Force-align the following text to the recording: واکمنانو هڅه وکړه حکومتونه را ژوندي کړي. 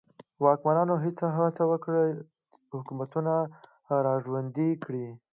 واکمنانو 0.43 0.95
هڅه 1.37 1.63
وکړه 1.71 2.01
حکومتونه 2.75 3.33
را 4.05 4.13
ژوندي 4.23 4.69
کړي. 4.83 5.07